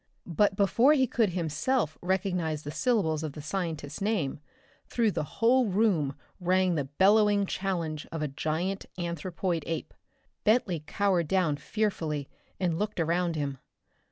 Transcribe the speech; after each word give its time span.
But 0.25 0.55
before 0.55 0.93
he 0.93 1.05
could 1.05 1.29
himself 1.29 1.95
recognize 2.01 2.63
the 2.63 2.71
syllables 2.71 3.21
of 3.21 3.33
the 3.33 3.41
scientist's 3.43 4.01
name, 4.01 4.39
through 4.87 5.11
the 5.11 5.23
whole 5.41 5.67
room 5.67 6.15
rang 6.39 6.73
the 6.73 6.85
bellowing 6.85 7.45
challenge 7.45 8.07
of 8.11 8.23
a 8.23 8.27
giant 8.27 8.87
anthropoid 8.97 9.63
ape. 9.67 9.93
Bentley 10.43 10.83
cowered 10.87 11.27
down 11.27 11.57
fearfully 11.57 12.27
and 12.59 12.79
looked 12.79 12.99
around 12.99 13.35
him. 13.35 13.59